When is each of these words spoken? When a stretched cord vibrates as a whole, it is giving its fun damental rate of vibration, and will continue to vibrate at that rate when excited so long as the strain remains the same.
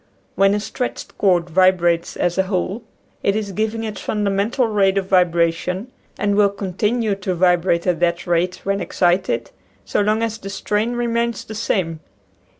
When 0.33 0.55
a 0.55 0.59
stretched 0.59 1.15
cord 1.19 1.47
vibrates 1.47 2.17
as 2.17 2.39
a 2.39 2.49
whole, 2.49 2.81
it 3.21 3.35
is 3.35 3.51
giving 3.51 3.83
its 3.83 4.01
fun 4.01 4.25
damental 4.25 4.73
rate 4.73 4.97
of 4.97 5.05
vibration, 5.05 5.91
and 6.17 6.35
will 6.35 6.49
continue 6.49 7.13
to 7.13 7.35
vibrate 7.35 7.85
at 7.85 7.99
that 7.99 8.25
rate 8.25 8.61
when 8.63 8.81
excited 8.81 9.51
so 9.85 10.01
long 10.01 10.23
as 10.23 10.39
the 10.39 10.49
strain 10.49 10.93
remains 10.95 11.43
the 11.45 11.53
same. 11.53 11.99